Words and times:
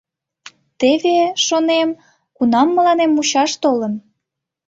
Теве, 0.79 1.19
шонем, 1.45 1.89
кунам 2.35 2.67
мыланем 2.75 3.11
мучаш 3.13 3.51
толын. 3.63 3.93